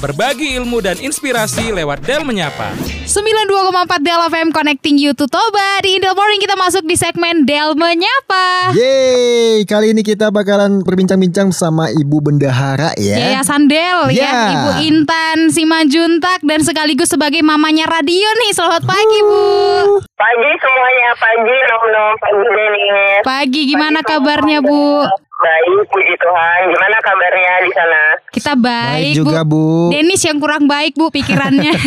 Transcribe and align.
Berbagi 0.00 0.56
ilmu 0.56 0.80
dan 0.80 0.96
inspirasi 0.96 1.76
lewat 1.76 2.00
Del 2.08 2.24
Menyapa. 2.24 2.72
92,4 3.04 4.00
Del 4.00 4.20
FM 4.32 4.48
Connecting 4.48 4.96
You 4.96 5.12
to 5.12 5.28
Toba. 5.28 5.84
Di 5.84 6.00
Indel 6.00 6.16
Morning 6.16 6.40
kita 6.40 6.56
masuk 6.56 6.88
di 6.88 6.96
segmen 6.96 7.44
Del 7.44 7.76
Menyapa. 7.76 8.72
Yeay, 8.72 9.60
kali 9.68 9.92
ini 9.92 10.00
kita 10.00 10.32
bakalan 10.32 10.80
berbincang-bincang 10.88 11.52
sama 11.52 11.92
Ibu 11.92 12.16
Bendahara 12.24 12.96
ya. 12.96 13.36
Yayasan 13.36 13.68
Del 13.68 14.08
ya, 14.16 14.24
Ya. 14.24 14.36
Ibu 14.56 14.70
Intan 14.88 15.52
Simanjuntak 15.52 16.40
dan 16.48 16.64
sekaligus 16.64 17.12
sebagai 17.12 17.44
mamanya 17.44 17.84
radio 17.84 18.28
nih. 18.40 18.56
Selamat 18.56 18.88
pagi 18.88 19.18
Bu. 19.20 20.00
Pagi 20.16 20.50
semuanya, 20.64 21.08
pagi 21.20 21.56
nom-nom, 21.68 22.12
pagi 22.16 22.48
Denis. 22.48 23.20
Pagi 23.20 23.60
gimana 23.68 24.00
kabarnya 24.00 24.64
Bu? 24.64 25.04
Baik, 25.40 25.88
puji 25.88 26.14
Tuhan. 26.20 26.68
Gimana 26.68 26.96
kabarnya 27.00 27.52
di 27.64 27.72
sana? 27.72 28.02
Kita 28.28 28.52
baik, 28.52 28.92
Baik 28.92 29.16
juga 29.16 29.40
Bu. 29.40 29.88
Denis 29.88 30.20
yang 30.20 30.36
kurang 30.36 30.68
baik 30.68 30.92
Bu 31.00 31.08
pikirannya. 31.08 31.72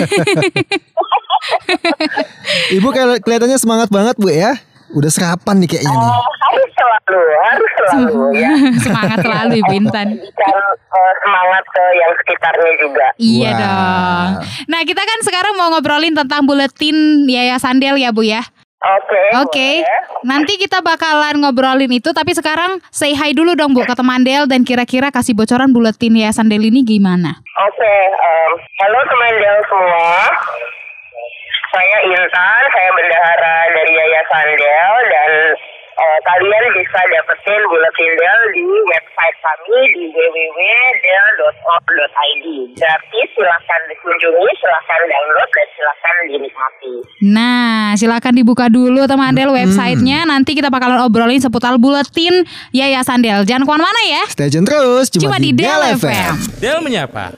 Ibu 2.77 2.87
kayak 2.89 3.21
kelihatannya 3.21 3.61
semangat 3.61 3.93
banget 3.93 4.17
Bu 4.17 4.33
ya. 4.33 4.57
Udah 4.93 5.09
serapan 5.09 5.57
nih 5.57 5.73
kayaknya 5.73 5.89
nih. 5.89 6.05
Oh, 6.05 6.21
harus 6.21 6.69
selalu, 6.77 7.21
harus 7.33 7.71
selalu 7.73 8.21
ya. 8.37 8.51
Semangat 8.85 9.17
selalu 9.25 9.53
Ibu 9.65 9.73
Intan. 9.73 10.07
Eh, 10.21 11.13
semangat 11.25 11.63
ke 11.65 11.83
yang 11.97 12.13
sekitarnya 12.21 12.73
juga. 12.77 13.07
Iya 13.17 13.49
Wah. 13.49 13.57
dong. 13.57 14.29
Nah 14.69 14.81
kita 14.85 15.01
kan 15.01 15.19
sekarang 15.25 15.57
mau 15.57 15.73
ngobrolin 15.73 16.13
tentang 16.13 16.45
buletin 16.45 17.25
Yayasan 17.25 17.81
Del 17.81 17.97
ya 17.97 18.13
Bu 18.13 18.21
ya. 18.21 18.45
Oke. 18.83 19.23
Oke, 19.39 19.69
boleh. 19.79 20.27
nanti 20.27 20.59
kita 20.59 20.83
bakalan 20.83 21.39
ngobrolin 21.39 21.87
itu. 21.87 22.11
Tapi 22.11 22.35
sekarang 22.35 22.83
say 22.91 23.15
hi 23.15 23.31
dulu 23.31 23.55
dong 23.55 23.71
Bu 23.71 23.87
ke 23.87 23.95
teman 23.95 24.27
Del 24.27 24.43
dan 24.43 24.67
kira-kira 24.67 25.07
kasih 25.07 25.31
bocoran 25.31 25.71
buletin 25.71 26.19
Yayasan 26.19 26.51
Del 26.51 26.67
ini 26.67 26.83
gimana? 26.83 27.39
Oke, 27.63 27.95
em, 28.11 28.51
halo 28.83 28.99
teman 29.07 29.33
Del 29.39 29.59
semua. 29.71 30.11
Saya 31.73 31.97
Intan, 32.05 32.63
saya 32.75 32.89
bendahara 32.91 33.55
dari 33.71 33.91
Yayasan 33.95 34.47
Del 34.59 34.95
dan 35.07 35.31
eh, 36.03 36.19
kalian 36.27 36.65
bisa 36.75 36.99
dapetin 37.07 37.61
buletin 37.71 38.11
Del 38.19 38.41
di 38.51 38.63
website 38.91 39.37
kami 39.39 39.79
di 39.95 40.03
www.del.org.id. 40.11 42.45
Gratis, 42.75 43.27
silahkan 43.35 43.81
dikunjungi, 43.87 44.51
silahkan 44.59 44.99
download 45.07 45.49
dan 45.55 45.67
silahkan 45.75 46.15
dinikmati. 46.27 46.93
Nah, 47.23 47.95
silakan 47.95 48.33
dibuka 48.35 48.67
dulu 48.67 49.07
teman 49.07 49.31
Del 49.33 49.55
websitenya. 49.55 50.27
Nanti 50.27 50.51
kita 50.53 50.67
bakalan 50.67 50.99
obrolin 51.07 51.39
seputar 51.39 51.79
buletin 51.79 52.43
Yayasan 52.75 53.23
Del. 53.23 53.47
Jangan 53.47 53.63
ke 53.63 53.69
mana-mana 53.71 54.01
ya. 54.03 54.27
Stay 54.29 54.51
tune 54.51 54.67
terus 54.67 55.07
Cuma, 55.09 55.39
di 55.39 55.55
Del 55.55 55.95
FM. 55.97 56.33
Del 56.59 56.83
Menyapa. 56.83 57.31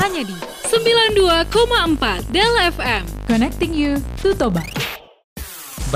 Hanya 0.00 0.24
di 0.24 0.32
92,4 0.66 2.32
Del 2.32 2.52
FM. 2.72 3.02
Connecting 3.28 3.76
you 3.76 4.00
to 4.20 4.32
Toba. 4.34 4.64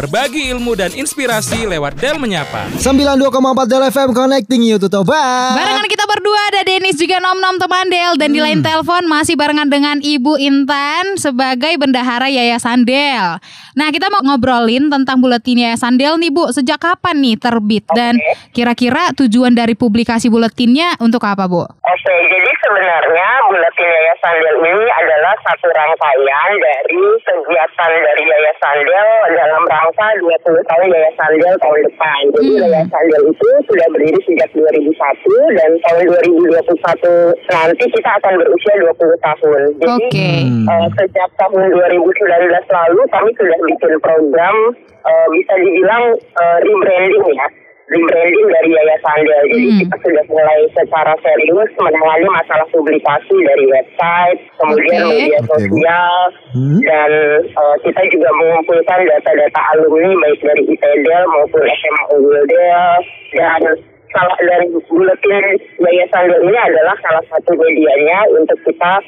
Berbagi 0.00 0.48
ilmu 0.48 0.72
dan 0.80 0.96
inspirasi 0.96 1.68
lewat 1.68 2.00
Del 2.00 2.16
Menyapa. 2.16 2.72
92,4 2.72 3.20
Del 3.68 3.84
FM 3.84 4.16
Connecting 4.16 4.64
You 4.64 4.80
to 4.80 4.88
Toba. 4.88 5.52
Barengan 5.52 5.84
kita 5.84 6.08
berdua 6.08 6.40
ada 6.48 6.64
Denis 6.64 6.96
juga 6.96 7.20
Nom 7.20 7.36
Nom 7.36 7.60
teman 7.60 7.84
Del 7.84 8.16
dan 8.16 8.32
di 8.32 8.40
Hmm. 8.40 8.48
lain 8.48 8.60
telepon 8.64 9.04
masih 9.04 9.36
barengan 9.36 9.68
dengan 9.68 10.00
Ibu 10.00 10.40
Intan 10.40 11.20
sebagai 11.20 11.76
bendahara 11.76 12.32
Yayasan 12.32 12.88
Del. 12.88 13.44
Nah 13.76 13.88
kita 13.92 14.08
mau 14.08 14.24
ngobrolin 14.24 14.88
tentang 14.88 15.20
buletin 15.20 15.68
Yayasan 15.68 16.00
Del 16.00 16.16
nih 16.16 16.32
Bu. 16.32 16.48
Sejak 16.48 16.80
kapan 16.80 17.20
nih 17.20 17.36
terbit 17.36 17.84
dan 17.92 18.16
kira-kira 18.56 19.12
tujuan 19.12 19.52
dari 19.52 19.76
publikasi 19.76 20.32
buletinnya 20.32 20.96
untuk 20.96 21.20
apa 21.28 21.44
Bu? 21.44 21.60
Oke, 21.60 22.14
jadi 22.24 22.50
sebenarnya 22.64 23.28
buletin 23.52 23.84
Yayasan 23.84 24.34
Del 24.40 24.56
ini 24.64 24.86
adalah 24.88 25.36
satu 25.44 25.68
rangkaian 25.68 26.50
dari 26.56 27.04
kegiatan 27.20 27.90
dari 28.00 28.22
Yayasan 28.24 28.76
Del 28.80 29.08
dalam 29.36 29.62
rangka 29.68 29.88
20 29.92 30.70
tahun 30.70 30.86
Yayasan 30.90 31.32
Del 31.38 31.56
tahun 31.58 31.80
depan. 31.88 32.20
Jadi 32.34 32.48
Hmm. 32.50 32.60
Yayasan 32.66 33.04
Del 33.10 33.24
itu 33.30 33.48
sudah 33.66 33.86
berdiri 33.90 34.20
sejak 34.26 34.48
2001 34.54 35.56
dan 35.58 35.70
tahun 35.86 36.02
2021 36.10 37.34
nanti 37.50 37.84
kita 37.90 38.10
akan 38.22 38.32
berusia 38.40 38.74
20 38.80 39.16
tahun. 39.20 39.60
Jadi 39.80 40.04
Oke. 40.06 40.30
eh, 40.70 40.86
sejak 40.98 41.28
tahun 41.38 41.62
2019 41.74 42.64
lalu 42.70 43.00
kami 43.10 43.30
sudah 43.34 43.58
bikin 43.66 43.94
program 44.00 44.56
eh, 45.00 45.26
bisa 45.32 45.52
dibilang 45.56 46.04
eh, 46.16 46.56
rebranding 46.60 47.24
ya 47.34 47.46
rebranding 47.90 48.48
dari 48.48 48.70
Yayasan 48.70 49.18
Del. 49.26 49.44
Jadi 49.50 49.66
Hmm. 49.66 49.78
kita 49.82 49.96
sudah 50.06 50.24
mulai 50.30 50.60
secara 50.72 51.12
serius 51.20 51.70
menangani 51.76 52.26
masalah 52.30 52.66
publikasi 52.70 53.36
dari 53.42 53.64
website, 53.66 54.38
kemudian 54.62 55.00
Oke. 55.02 55.10
media 55.10 55.40
sosial, 55.44 56.16
Hmm. 56.54 56.78
dan 56.86 57.10
eh, 57.42 57.76
kita 57.82 58.02
juga 58.14 58.30
mengumpulkan 58.38 58.98
data-data 59.04 59.60
alumni 59.74 60.10
baik 60.22 60.40
dari 60.40 60.62
ITDEL 60.70 61.22
maupun 61.34 61.62
SMA 61.66 62.02
Unggul 62.14 62.38
Del 62.46 62.98
dan 63.34 63.62
salah 64.10 64.38
dan 64.42 64.62
buletin 64.86 65.44
Yayasan 65.78 66.24
Del 66.30 66.42
ini 66.46 66.58
adalah 66.58 66.94
salah 67.02 67.24
satu 67.26 67.58
medianya 67.58 68.26
untuk 68.38 68.58
kita 68.62 69.02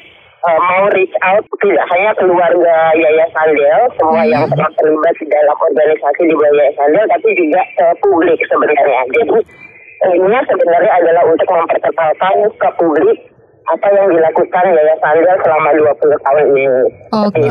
eh, 0.47 0.59
mau 0.59 0.85
reach 0.91 1.15
out 1.23 1.43
tidak 1.63 1.85
hanya 1.95 2.11
keluarga 2.19 2.75
Yayasan 2.95 3.49
Del, 3.55 3.83
semua 3.95 4.23
yang 4.27 4.43
pernah 4.51 4.71
terlibat 4.75 5.15
di 5.19 5.25
dalam 5.31 5.55
organisasi 5.55 6.21
di 6.27 6.35
bawah 6.35 6.53
Yayasan 6.59 6.89
Del, 6.91 7.05
tapi 7.07 7.27
juga 7.39 7.61
ke 7.79 7.87
publik 8.03 8.39
sebenarnya. 8.51 9.01
Jadi 9.11 9.39
ini 10.03 10.37
sebenarnya 10.51 10.91
adalah 10.99 11.23
untuk 11.31 11.47
memperkenalkan 11.47 12.35
ke 12.59 12.69
publik 12.75 13.17
apa 13.63 13.87
yang 13.95 14.07
dilakukan 14.11 14.65
Yayasan 14.75 15.15
Del 15.23 15.37
selama 15.39 15.69
20 15.71 16.25
tahun 16.27 16.45
ini. 16.51 16.65
Oke. 17.15 17.47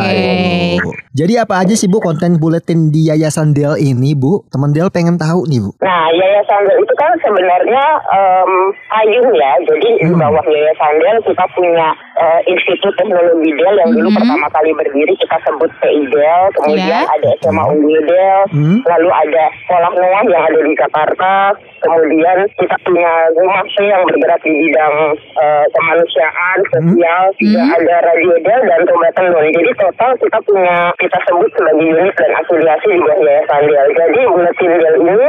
Bu. 0.85 0.91
Jadi 1.13 1.35
apa 1.41 1.55
aja 1.65 1.75
sih 1.77 1.89
Bu 1.89 2.05
konten 2.05 2.37
buletin 2.37 2.93
di 2.93 3.09
Yayasan 3.09 3.57
Del 3.57 3.81
ini 3.81 4.13
Bu? 4.13 4.45
Teman 4.53 4.77
Del 4.77 4.93
pengen 4.93 5.17
tahu 5.17 5.49
nih 5.49 5.61
Bu. 5.65 5.71
Nah, 5.81 6.13
Yayasan 6.13 6.69
Del 6.69 6.85
itu 6.85 6.95
kan 7.01 7.13
sebenarnya 7.25 7.85
em, 8.13 8.53
payung 8.93 9.29
ya. 9.33 9.53
Jadi 9.65 9.89
di 10.05 10.13
bawah 10.13 10.45
Yayasan 10.45 10.95
Del 11.01 11.19
kita 11.25 11.45
punya 11.57 11.89
eh, 12.15 12.41
Institut 12.47 12.93
Teknologi 12.95 13.51
Del 13.53 13.75
yang 13.79 13.91
dulu 13.91 14.09
Mhm. 14.09 14.17
pertama 14.17 14.47
kali 14.51 14.71
berdiri 14.73 15.15
kita 15.17 15.37
sebut 15.43 15.71
PI 15.81 16.03
Del. 16.09 16.43
Kemudian 16.55 16.85
Iya. 16.85 17.01
ada 17.09 17.29
SMA 17.41 17.65
Unggul 17.67 18.01
Del. 18.05 18.41
Hmm. 18.53 18.79
Lalu 18.85 19.09
ada 19.11 19.45
Sekolah 19.63 19.91
Noah 19.93 20.23
yang 20.27 20.43
ada 20.45 20.61
di 20.61 20.73
Jakarta. 20.75 21.33
Kemudian 21.81 22.39
kita 22.55 22.77
punya 22.85 23.13
Rumah 23.33 23.65
P 23.65 23.77
yang 23.83 24.03
bergerak 24.05 24.41
di 24.43 24.53
bidang 24.53 24.97
eh, 25.35 25.65
kemanusiaan, 25.73 26.59
sosial. 26.69 27.25
Juga 27.35 27.61
Hmm. 27.63 27.77
ada 27.77 27.95
Radio 28.07 28.35
Del 28.39 28.61
dan 28.63 28.81
Toba 28.85 29.09
Tenun. 29.13 29.47
Jadi 29.49 29.71
total 29.75 30.11
kita 30.17 30.39
punya 30.43 30.77
kita 30.99 31.19
sebut 31.25 31.51
sebagai 31.53 31.87
unit 31.89 32.15
dan 32.15 32.31
afiliasi 32.37 32.89
bawah 32.99 33.19
Yayasan 33.19 33.63
Del. 33.67 33.89
Jadi 33.93 34.21
buletin 34.27 34.73
Del 34.75 34.97
ini 35.01 35.29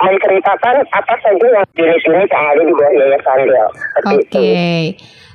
menceritakan 0.00 0.84
apa 0.92 1.14
saja 1.24 1.46
yang 1.46 1.64
unit-unit 1.76 2.28
yang 2.28 2.44
ada 2.52 2.62
di 2.62 2.72
bawah 2.72 2.92
Yayasan 2.92 3.40
Del. 3.48 3.68
Seperti 3.72 4.14
Oke. 4.14 4.24
itu. 4.26 4.44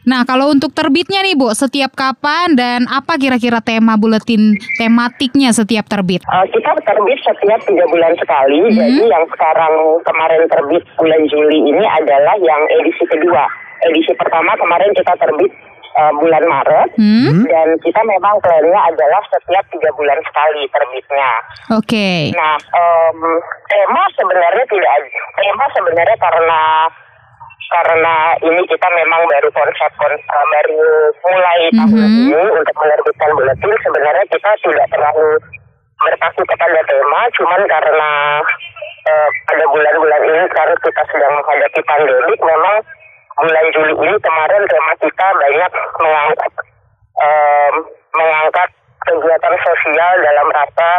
Nah, 0.01 0.25
kalau 0.25 0.49
untuk 0.49 0.73
terbitnya 0.73 1.22
nih, 1.22 1.38
Bu, 1.38 1.53
setiap 1.53 1.94
kapan 1.94 2.57
dan 2.57 2.89
apa 2.89 3.22
kira-kira 3.22 3.61
tema 3.61 3.94
buletin 4.01 4.57
tematiknya 4.81 5.53
setiap 5.53 5.85
terbit? 5.85 6.25
Uh, 6.25 6.41
kita 6.49 6.73
terbit 6.81 7.22
setiap 7.22 7.61
tiga 7.69 7.85
bulan 7.85 8.17
sekali. 8.17 8.66
Jadi 8.73 9.05
yang 9.05 9.25
sekarang 9.29 10.01
kemarin 10.01 10.49
terbit 10.49 10.81
bulan 10.97 11.22
Juli 11.29 11.69
ini 11.69 11.85
adalah 11.85 12.33
yang 12.41 12.61
edisi 12.81 13.05
kedua. 13.05 13.45
Edisi 13.85 14.17
pertama 14.17 14.57
kemarin 14.57 14.89
kita 14.97 15.13
terbit 15.22 15.53
uh, 15.96 16.12
bulan 16.16 16.44
Maret. 16.44 16.90
Hmm? 16.96 17.44
Dan 17.47 17.68
kita 17.81 18.02
memang 18.03 18.40
plannya 18.40 18.79
adalah 18.88 19.22
setiap 19.28 19.66
tiga 19.72 19.90
bulan 19.96 20.19
sekali 20.24 20.68
terbitnya. 20.69 21.31
Oke. 21.75 22.31
Nah, 22.35 22.56
em, 22.59 23.18
tema 23.68 24.03
sebenarnya 24.16 24.66
tidak 24.68 24.91
ada. 24.91 25.09
Tema 25.38 25.66
sebenarnya 25.75 26.18
karena 26.19 26.62
karena 27.72 28.16
ini 28.44 28.62
kita 28.68 28.88
memang 28.91 29.24
baru 29.31 29.47
konsep 29.56 29.91
kon- 29.96 30.19
eh, 30.19 30.46
baru 30.52 30.84
mulai 31.24 31.62
tahun 31.72 32.03
Mhm. 32.03 32.20
ini 32.28 32.41
untuk 32.52 32.76
menerbitkan 32.76 33.32
buletin. 33.32 33.76
Sebenarnya 33.79 34.26
kita 34.28 34.49
tidak 34.59 34.88
terlalu 34.91 35.40
berpaku 36.02 36.41
kepada 36.43 36.82
tema, 36.84 37.22
cuman 37.40 37.61
karena 37.70 38.11
eh, 39.02 39.29
pada 39.49 39.66
bulan-bulan 39.66 40.22
ini 40.29 40.46
karena 40.52 40.76
kita 40.78 41.02
sedang 41.09 41.34
menghadapi 41.34 41.82
pandemi, 41.88 42.34
memang 42.38 42.76
bulan 43.41 43.66
Juli 43.73 43.93
ini 43.97 44.16
kemarin 44.22 44.61
tema 44.70 44.93
kita 45.02 45.28
banyak 45.34 45.72
mengangkat 45.97 46.52
em, 47.17 47.73
mengangkat 48.14 48.70
kegiatan 49.02 49.55
sosial 49.66 50.14
dalam 50.22 50.47
rangka 50.53 50.91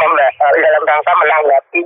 memba- 0.00 0.32
eh, 0.32 0.54
dalam 0.64 0.82
rangka 0.88 1.12
menanggapi 1.20 1.82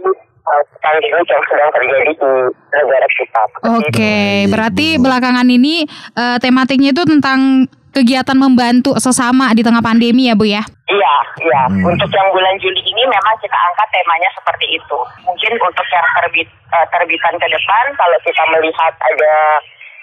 eh, 0.46 0.62
pandemi 0.78 1.20
yang 1.26 1.42
sedang 1.50 1.70
terjadi 1.74 2.12
di 2.14 2.30
negara 2.70 3.06
kita. 3.18 3.40
Seperti 3.50 3.66
itu. 3.66 3.78
Oke, 3.82 4.16
berarti 4.46 4.86
belakangan 5.02 5.48
ini 5.50 5.82
eh, 6.14 6.36
tematiknya 6.38 6.94
itu 6.94 7.02
tentang 7.02 7.66
kegiatan 7.90 8.36
membantu 8.36 8.92
sesama 9.00 9.56
di 9.56 9.64
tengah 9.64 9.80
pandemi 9.80 10.28
ya, 10.28 10.36
Bu 10.36 10.44
ya? 10.44 10.60
Iya, 10.86 11.14
iya. 11.42 11.62
Hmm. 11.66 11.82
Untuk 11.82 12.12
yang 12.12 12.28
bulan 12.30 12.54
Juli 12.60 12.78
ini 12.84 13.02
memang 13.08 13.34
kita 13.40 13.56
angkat 13.56 13.88
temanya 13.88 14.30
seperti 14.36 14.66
itu. 14.76 14.98
Mungkin 15.24 15.52
untuk 15.58 15.86
yang 15.90 16.06
terbit 16.14 16.46
eh, 16.46 16.86
terbitan 16.94 17.34
ke 17.40 17.46
depan, 17.50 17.84
kalau 17.98 18.18
kita 18.22 18.42
melihat 18.54 18.92
ada 18.94 19.34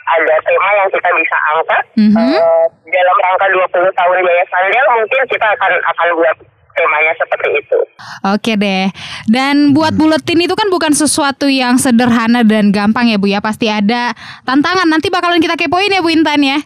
ada 0.06 0.36
tema 0.42 0.70
yang 0.76 0.90
kita 0.90 1.10
bisa 1.12 1.38
angkat 1.50 1.84
Mhm. 1.96 2.16
eh, 2.16 2.64
dalam 2.86 3.16
rangka 3.22 3.46
20 3.50 3.92
tahun 3.92 4.18
Yayasan 4.20 4.64
Del 4.68 4.88
mungkin 4.94 5.22
kita 5.26 5.48
akan 5.50 5.72
akan 5.84 6.08
buat 6.16 6.38
temanya 6.74 7.14
seperti 7.14 7.50
itu. 7.54 7.80
Oke 8.26 8.54
deh. 8.56 8.90
Dan 9.26 9.72
buat 9.72 9.94
buletin 9.94 10.42
itu 10.42 10.54
kan 10.54 10.68
bukan 10.68 10.92
sesuatu 10.92 11.46
yang 11.46 11.78
sederhana 11.78 12.42
dan 12.42 12.74
gampang 12.74 13.06
ya 13.06 13.16
Bu 13.16 13.30
ya. 13.30 13.40
Pasti 13.40 13.70
ada 13.70 14.12
tantangan. 14.42 14.90
Nanti 14.90 15.08
bakalan 15.08 15.38
kita 15.38 15.54
kepoin 15.54 15.88
ya 15.88 16.02
Bu 16.02 16.10
Intan 16.10 16.42
ya. 16.42 16.58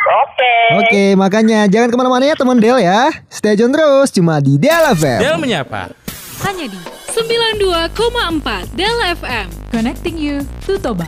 Oke. 0.00 0.54
Oke, 0.78 1.04
makanya 1.14 1.66
jangan 1.66 1.90
ke 1.90 1.96
mana-mana 1.96 2.24
ya 2.24 2.34
teman 2.34 2.56
Del 2.56 2.78
ya. 2.78 3.10
Stay 3.28 3.54
tune 3.54 3.70
terus 3.70 4.10
cuma 4.10 4.38
di 4.38 4.56
Del 4.56 4.94
FM. 4.94 5.18
Del 5.18 5.36
menyapa. 5.36 5.90
Hanya 6.40 6.66
di 6.66 6.78
92,4 7.10 8.70
Del 8.72 8.98
FM. 9.12 9.46
Connecting 9.68 10.16
you 10.16 10.46
to 10.62 10.78
Toba. 10.78 11.04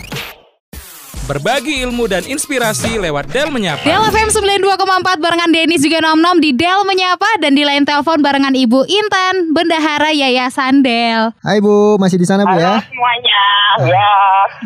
Berbagi 1.23 1.87
ilmu 1.87 2.11
dan 2.11 2.27
inspirasi 2.27 2.99
lewat 2.99 3.31
Del 3.31 3.47
menyapa. 3.55 3.87
Del 3.87 4.03
FM 4.11 4.59
92,4 4.59 5.23
barengan 5.23 5.55
Denis 5.55 5.79
juga 5.79 6.03
Nom 6.03 6.19
Nom 6.19 6.35
di 6.43 6.51
Del 6.51 6.83
Menyapa 6.83 7.39
dan 7.39 7.55
di 7.55 7.63
lain 7.63 7.87
telepon 7.87 8.19
barengan 8.19 8.51
Ibu 8.51 8.83
Intan, 8.91 9.55
Bendahara 9.55 10.11
Yayasan 10.11 10.83
Del. 10.83 11.31
Hai 11.47 11.63
Bu, 11.63 11.95
masih 12.03 12.19
di 12.19 12.27
sana 12.27 12.43
Bu 12.43 12.59
Halo 12.59 12.75
ya? 12.75 12.83
semuanya. 12.91 13.43
Ya. 13.87 14.15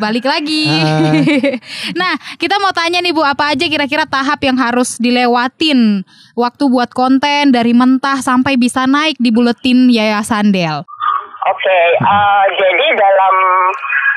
Balik 0.00 0.24
lagi. 0.24 0.64
Ah. 0.80 1.12
nah, 2.00 2.16
kita 2.40 2.56
mau 2.56 2.72
tanya 2.72 3.04
nih 3.04 3.12
Bu, 3.12 3.20
apa 3.20 3.52
aja 3.52 3.68
kira-kira 3.68 4.08
tahap 4.08 4.40
yang 4.40 4.56
harus 4.56 4.96
dilewatin 4.96 6.08
waktu 6.32 6.64
buat 6.72 6.88
konten 6.96 7.52
dari 7.52 7.76
mentah 7.76 8.24
sampai 8.24 8.56
bisa 8.56 8.88
naik 8.88 9.20
di 9.20 9.28
buletin 9.28 9.92
Yayasan 9.92 10.56
Del? 10.56 10.88
Oke, 11.46 11.78
eh, 12.00 12.44
jadi 12.56 12.86
dalam 12.96 13.34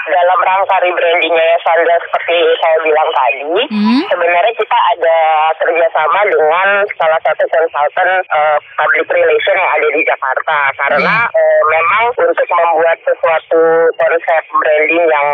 dalam 0.10 0.40
rangka 0.42 0.76
rebranding 0.82 1.34
Yayasan 1.34 1.80
Del 1.84 2.00
seperti 2.02 2.38
saya 2.60 2.78
bilang 2.82 3.10
tadi, 3.12 3.62
Hmm. 3.70 4.02
sebenarnya 4.10 4.54
kita 4.54 4.78
ada 4.94 5.18
kerjasama 5.56 6.20
dengan 6.26 6.68
salah 6.98 7.20
satu 7.22 7.44
konsultan 7.48 8.10
eh, 8.22 8.58
public 8.76 9.08
relation 9.10 9.56
yang 9.56 9.72
ada 9.72 9.88
di 9.90 10.02
Jakarta 10.04 10.58
karena 10.76 11.16
eh, 11.30 11.62
memang 11.70 12.04
untuk 12.18 12.48
membuat 12.50 12.98
sesuatu 13.02 13.62
konsep 13.96 14.44
branding 14.60 15.06
yang 15.06 15.28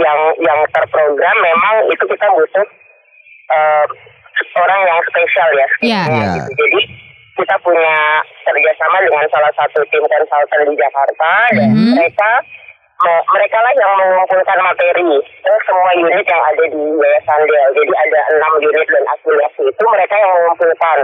yang 0.00 0.18
yang 0.40 0.60
terprogram 0.70 1.36
memang 1.38 1.74
itu 1.88 2.04
kita 2.04 2.26
butuh 2.28 2.66
eh, 3.50 3.84
orang 4.56 4.80
yang 4.84 4.98
spesial 5.06 5.48
ya. 5.52 5.68
Iya. 5.80 6.00
skillnya 6.02 6.10
Iya. 6.10 6.34
gitu. 6.36 6.50
Jadi 6.58 6.80
kita 7.34 7.56
punya 7.60 7.96
kerjasama 8.46 9.02
dengan 9.02 9.26
salah 9.26 9.50
satu 9.58 9.82
tim 9.90 10.04
konsultan 10.06 10.70
di 10.70 10.74
Jakarta 10.78 11.30
dan 11.50 11.68
Mhm. 11.70 11.92
mereka 11.98 12.30
me- 12.40 12.42
mereka 13.06 13.58
lah 13.60 13.72
yang 13.76 13.92
mengumpulkan 13.98 14.58
materi 14.60 15.10
ke 15.20 15.52
semua 15.68 15.90
unit 15.96 16.26
yang 16.26 16.42
ada 16.42 16.64
di 16.68 16.82
Yayasan 17.00 17.40
Del. 17.44 17.68
Jadi 17.76 17.92
ada 17.92 18.20
enam 18.36 18.52
unit 18.60 18.86
dan 18.88 19.04
afiliasi 19.14 19.62
itu 19.66 19.84
mereka 19.88 20.14
yang 20.16 20.30
mengumpulkan. 20.38 20.98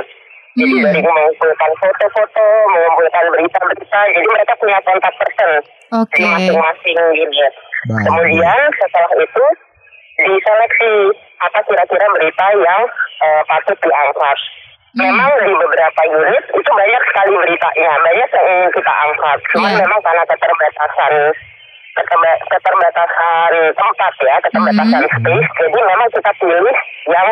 Jadi 0.59 0.75
Hmm. 0.77 0.85
dari 0.91 1.01
mengumpulkan 1.07 1.71
foto-foto, 1.79 2.47
mengumpulkan 2.75 3.25
berita-berita, 3.31 4.01
jadi 4.11 4.29
mereka 4.35 4.53
punya 4.59 4.79
kontak 4.83 5.15
person 5.15 5.51
Oke. 5.95 6.19
di 6.19 6.27
masing-masing 6.27 6.99
unit. 7.15 7.53
Baik. 7.87 8.03
Kemudian 8.11 8.61
setelah 8.77 9.13
itu 9.15 9.45
diseleksi 10.21 10.93
apa 11.41 11.59
kira-kira 11.65 12.07
berita 12.13 12.47
yang 12.61 12.83
eh, 13.21 13.43
patut 13.47 13.77
diangkat. 13.85 14.39
Hmm. 14.91 15.07
Memang 15.07 15.31
di 15.47 15.53
beberapa 15.55 16.01
unit 16.09 16.45
itu 16.51 16.71
banyak 16.73 17.03
sekali 17.13 17.33
beritanya, 17.37 17.93
banyak 18.03 18.29
yang 18.35 18.47
ingin 18.49 18.71
kita 18.75 18.93
angkat. 19.07 19.39
Cuman 19.55 19.71
Iya. 19.71 19.81
memang 19.87 20.01
karena 20.03 20.25
keterbatasan 20.27 21.13
keterba- 21.31 21.37
keterbatasan 21.97 23.53
tempat 23.75 24.15
ya, 24.23 24.37
keterbatasan 24.47 25.03
Mhm. 25.05 25.13
space, 25.19 25.49
jadi 25.59 25.79
memang 25.83 26.09
kita 26.15 26.31
pilih 26.41 26.77
yang 27.11 27.29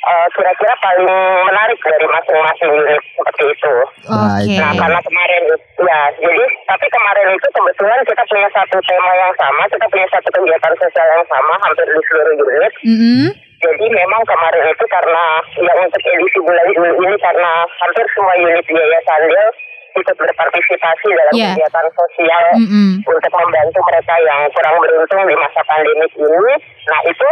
eh, 0.00 0.26
kira-kira 0.32 0.72
paling 0.80 1.12
menarik 1.44 1.76
dari 1.84 2.08
masing-masing 2.08 2.72
unit 2.72 3.02
seperti 3.20 3.44
itu. 3.52 3.74
Oke. 4.08 4.56
Nah 4.56 4.72
karena 4.72 5.00
kemarin 5.04 5.44
ya 5.76 6.00
jadi 6.16 6.44
tapi 6.64 6.86
kemarin 6.88 7.28
itu 7.36 7.48
kebetulan 7.52 8.00
kita 8.08 8.22
punya 8.24 8.48
satu 8.48 8.80
tema 8.88 9.12
yang 9.12 9.32
sama, 9.36 9.68
kita 9.68 9.84
punya 9.92 10.08
satu 10.08 10.28
kegiatan 10.32 10.74
sosial 10.80 11.04
yang 11.04 11.26
sama 11.28 11.54
hampir 11.60 11.84
di 11.84 12.00
seluruh 12.08 12.32
unit. 12.32 12.72
Mm-mm. 12.80 13.28
Jadi 13.60 13.86
memang 13.92 14.24
kemarin 14.24 14.64
itu 14.72 14.84
karena 14.88 15.24
yang 15.68 15.78
untuk 15.84 16.00
edisi 16.00 16.38
bulan 16.48 16.66
ini 16.72 17.16
karena 17.20 17.50
hampir 17.84 18.04
semua 18.16 18.34
unit 18.40 18.64
Yayasan 18.72 19.28
Del 19.28 19.48
ikut 19.96 20.16
berpartisipasi 20.16 21.08
dalam 21.10 21.32
Iya. 21.34 21.52
kegiatan 21.54 21.86
sosial 21.92 22.44
Mm-mm. 22.62 22.90
untuk 23.02 23.32
membantu 23.34 23.80
mereka 23.86 24.14
yang 24.22 24.40
kurang 24.54 24.76
beruntung 24.78 25.22
di 25.26 25.34
masa 25.34 25.60
pandemik 25.66 26.12
ini. 26.14 26.54
Nah 26.90 27.00
itu 27.06 27.28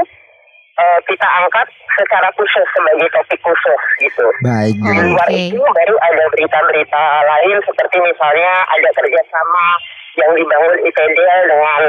eh, 0.79 0.99
kita 1.07 1.29
angkat 1.43 1.67
secara 1.99 2.29
khusus 2.39 2.67
sebagai 2.71 3.09
topik 3.11 3.41
khusus 3.43 3.81
gitu. 3.99 4.27
Baik. 4.47 4.75
Di 4.79 4.95
luar 5.11 5.29
itu 5.31 5.59
baru 5.59 5.95
ada 5.99 6.25
berita-berita 6.31 7.03
lain 7.27 7.57
seperti 7.67 7.97
misalnya 7.99 8.53
ada 8.67 8.89
kerjasama 8.95 9.67
yang 10.19 10.31
dibangun 10.35 10.79
ITDL 10.87 11.41
dengan 11.51 11.83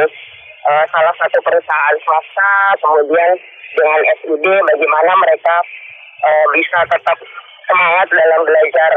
eh, 0.70 0.86
salah 0.90 1.14
satu 1.22 1.38
perusahaan 1.42 1.98
swasta, 2.02 2.54
kemudian 2.82 3.32
dengan 3.78 4.00
SUD 4.22 4.46
bagaimana 4.46 5.12
mereka 5.22 5.56
eh, 6.26 6.46
bisa 6.58 6.78
tetap 6.90 7.18
semangat 7.70 8.08
dalam 8.10 8.42
belajar 8.42 8.92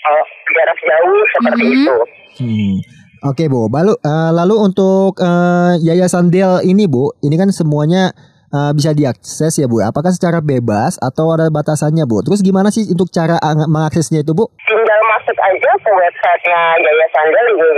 eh, 0.00 0.24
jarak 0.50 0.78
jauh 0.80 1.20
seperti 1.30 1.62
Mhm. 1.62 1.74
itu. 1.76 1.96
Hmm. 2.38 2.76
Oke 3.22 3.44
Bu, 3.46 3.68
lalu 3.68 3.92
eh, 3.94 4.30
lalu 4.32 4.54
untuk 4.58 5.12
eh, 5.16 5.74
Yayasan 5.78 6.28
Del 6.28 6.64
ini 6.64 6.88
Bu, 6.88 7.12
ini 7.20 7.36
kan 7.36 7.52
semuanya 7.52 8.16
eh, 8.48 8.72
bisa 8.72 8.90
diakses 8.90 9.52
ya 9.54 9.68
Bu. 9.68 9.78
Apakah 9.78 10.08
secara 10.08 10.40
bebas 10.40 10.96
atau 10.96 11.28
ada 11.30 11.46
batasannya 11.48 12.02
Bu? 12.02 12.24
Terus 12.24 12.40
gimana 12.40 12.68
sih 12.68 12.88
untuk 12.88 13.12
cara 13.12 13.36
mengaksesnya 13.66 14.24
itu 14.24 14.32
Bu? 14.32 14.48
Tinggal 14.64 15.00
masuk 15.06 15.36
aja 15.36 15.70
ke 15.76 15.90
websitenya 15.90 16.60
Yayasan 16.78 17.26
Del 17.28 17.48
di 17.52 17.68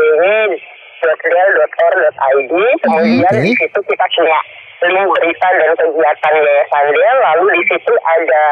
www.del.or.id. 1.03 2.53
Kemudian 2.81 3.27
Oke. 3.27 3.43
di 3.43 3.53
situ 3.53 3.79
kita 3.83 4.07
punya 4.09 4.39
link 4.83 5.07
berita 5.11 5.47
dan 5.53 5.71
kegiatan 5.75 6.35
Yayasan 6.39 6.87
Del. 6.91 7.17
Lalu 7.21 7.45
di 7.53 7.63
situ 7.67 7.93
ada 7.99 8.45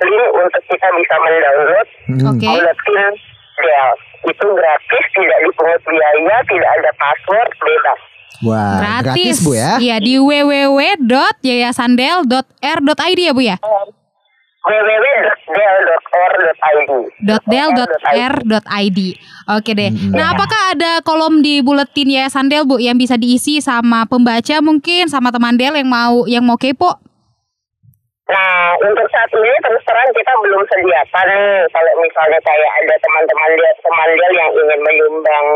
link 0.00 0.30
untuk 0.32 0.62
kita 0.66 0.88
bisa 0.94 1.14
mendownload 1.18 1.88
Hmm. 2.08 2.24
Oke. 2.32 2.46
buletin 2.46 3.12
Del. 3.58 3.90
Itu 4.26 4.46
gratis, 4.50 5.04
tidak 5.14 5.38
dipungut 5.42 5.82
biaya, 5.86 6.36
tidak 6.46 6.70
ada 6.78 6.90
password, 6.94 7.50
bebas. 7.58 8.00
Wah, 8.42 9.02
gratis. 9.02 9.42
Bu 9.42 9.54
ya. 9.54 9.78
Iya 9.78 9.98
di 9.98 10.18
www.yayasandel.r.id 10.18 13.18
ya 13.18 13.32
Bu 13.34 13.42
ya. 13.42 13.58
www.del.or.id 14.68 16.92
.del.r.id. 17.48 18.98
Oke 19.48 19.72
deh. 19.72 19.88
Nah, 20.12 20.36
apakah 20.36 20.76
ada 20.76 21.00
kolom 21.00 21.40
di 21.40 21.64
buletin 21.64 22.12
Yayasan 22.12 22.52
Del 22.52 22.68
Bu 22.68 22.76
yang 22.76 23.00
bisa 23.00 23.16
diisi 23.16 23.64
sama 23.64 24.04
pembaca 24.04 24.60
mungkin 24.60 25.08
sama 25.08 25.32
teman 25.32 25.56
Del 25.56 25.72
yang 25.72 25.88
mau 25.88 26.28
yang 26.28 26.44
mau 26.44 26.60
kepo? 26.60 27.00
Nah, 28.28 28.76
untuk 28.84 29.08
saat 29.08 29.32
ini 29.32 29.56
terus 29.64 29.80
terang 29.88 30.10
kita 30.12 30.32
belum 30.44 30.60
sediakan 30.68 31.28
kalau 31.72 31.92
misalnya 31.96 32.38
kayak 32.44 32.70
ada 32.84 32.94
teman-teman 33.00 33.50
dia 33.56 33.72
teman 33.80 34.08
dia 34.12 34.28
yang 34.36 34.50
ingin 34.52 34.80
menyumbang 34.84 35.46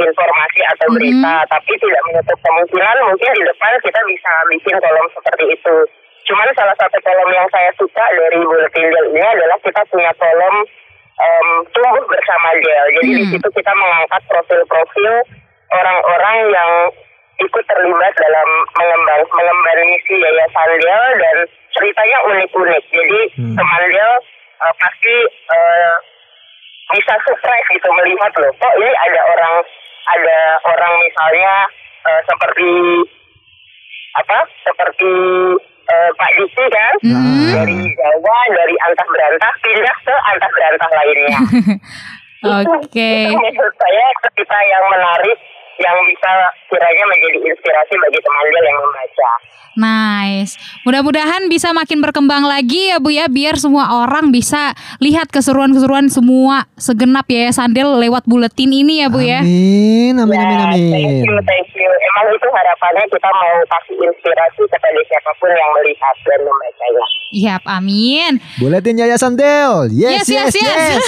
informasi 0.00 0.60
atau 0.72 0.86
Mhm. 0.88 0.94
berita, 0.96 1.34
tapi 1.52 1.72
tidak 1.76 2.02
menutup 2.08 2.38
kemungkinan 2.40 2.96
mungkin 3.04 3.30
di 3.36 3.42
depan 3.44 3.72
kita 3.84 4.00
bisa 4.08 4.32
bikin 4.48 4.76
kolom 4.80 5.06
seperti 5.12 5.44
itu. 5.52 5.76
Cuman 6.24 6.48
salah 6.56 6.76
satu 6.80 6.96
kolom 7.04 7.28
yang 7.36 7.44
saya 7.52 7.68
suka 7.76 8.04
dari 8.16 8.40
Bulletin 8.40 8.88
Del 8.88 9.06
ini 9.12 9.20
adalah 9.20 9.58
kita 9.60 9.82
punya 9.92 10.12
kolom 10.16 10.56
em, 11.12 11.48
tumbuh 11.76 12.04
bersama 12.08 12.56
Del. 12.56 12.86
Jadi 12.96 13.10
di 13.12 13.24
Hmm. 13.28 13.32
situ 13.36 13.48
kita 13.52 13.72
mengangkat 13.76 14.22
profil-profil 14.32 15.14
orang-orang 15.68 16.36
yang 16.48 16.70
ikut 17.42 17.64
terlibat 17.66 18.12
dalam 18.14 18.48
mengembang 18.78 19.22
mengemban 19.26 19.78
misi 19.84 20.14
Yayasan 20.16 20.70
Del 20.78 21.04
dan 21.18 21.36
ceritanya 21.74 22.18
unik-unik. 22.30 22.84
Jadi 22.88 23.20
Hmm. 23.36 23.56
teman 23.58 23.84
Del 23.90 24.12
eh, 24.62 24.74
pasti 24.78 25.16
eh, 25.26 25.94
bisa 26.92 27.14
surprise 27.24 27.68
gitu 27.72 27.88
melihat 27.96 28.32
loh, 28.36 28.52
kok 28.54 28.74
ini 28.76 28.92
ada 28.92 29.20
orang 29.26 29.54
ada 30.12 30.38
orang 30.68 30.92
misalnya 31.02 31.52
eh, 32.06 32.20
seperti 32.26 32.70
apa? 34.12 34.38
Seperti 34.62 35.12
eh, 35.82 36.10
Pak 36.14 36.30
Diki 36.38 36.64
kan 36.68 36.94
Hmm. 37.02 37.50
dari 37.50 37.78
Jawa 37.96 38.38
dari 38.54 38.74
antah 38.86 39.06
berantah 39.08 39.52
pindah 39.60 39.96
ke 40.04 40.14
antah 40.30 40.50
berantah 40.52 40.90
lainnya. 40.94 41.38
Oke. 42.42 43.10
Itu 43.30 43.38
menurut 43.38 43.74
saya 43.78 44.06
cerita 44.26 44.58
yang 44.66 44.84
menarik 44.90 45.38
yang 45.80 45.96
bisa 46.08 46.30
kiranya 46.68 47.04
menjadi 47.08 47.38
inspirasi 47.48 47.94
bagi 47.96 48.18
teman 48.20 48.44
dia 48.50 48.60
yang 48.66 48.78
membaca. 48.80 49.32
Nice. 49.72 50.60
Mudah-mudahan 50.84 51.48
bisa 51.48 51.72
makin 51.72 52.04
berkembang 52.04 52.44
lagi 52.44 52.92
ya 52.92 53.00
Bu 53.00 53.08
ya 53.08 53.24
biar 53.32 53.56
semua 53.56 54.04
orang 54.04 54.28
bisa 54.28 54.76
lihat 55.00 55.32
keseruan-keseruan 55.32 56.12
semua 56.12 56.68
segenap 56.76 57.24
Yayasan 57.24 57.72
Del 57.72 57.88
lewat 57.88 58.28
buletin 58.28 58.68
ini 58.68 59.00
ya 59.00 59.08
Bu 59.08 59.24
ya. 59.24 59.40
Amin, 59.40 60.20
amin, 60.20 60.36
amin, 60.36 60.36
Ya, 60.36 60.68
Thank 60.76 61.08
amin. 61.08 61.24
you, 61.24 61.34
thank 61.48 61.68
you. 61.72 61.88
memang 61.88 62.26
itu 62.36 62.48
harapannya 62.52 63.04
kita 63.08 63.28
mau 63.32 63.56
kasih 63.64 63.96
inspirasi 63.96 64.62
kepada 64.68 65.00
siapa 65.08 65.30
pun 65.40 65.48
yang 65.48 65.70
melihat 65.80 66.16
dan 66.28 66.40
membacanya. 66.44 67.21
Yap, 67.32 67.64
amin. 67.64 68.36
Buletin 68.60 69.00
Yayasan 69.00 69.40
Del. 69.40 69.88
Yes, 69.88 70.28
yes, 70.28 70.52
Yes, 70.52 70.52
yes, 70.52 71.00
yes. 71.00 71.04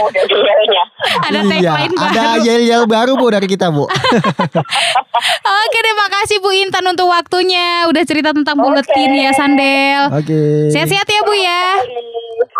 Udah. 0.00 0.24
Ada 1.30 1.40
iya, 1.40 1.48
tagline 1.48 1.94
ada 1.96 2.22
baru. 2.36 2.44
yel-yel 2.44 2.82
baru 2.88 3.12
Bu 3.16 3.28
dari 3.28 3.44
kita, 3.44 3.68
Bu. 3.68 3.84
Oke, 5.60 5.78
terima 5.80 6.06
kasih 6.12 6.40
Bu 6.40 6.50
Intan 6.52 6.84
untuk 6.88 7.08
waktunya. 7.08 7.84
Udah 7.88 8.02
cerita 8.04 8.32
tentang 8.32 8.56
buletin 8.56 9.10
ya 9.16 9.32
Sandel. 9.36 10.12
Oke. 10.12 10.72
Sehat-sehat 10.72 11.08
ya 11.08 11.20
Bu 11.24 11.34
ya. 11.36 11.64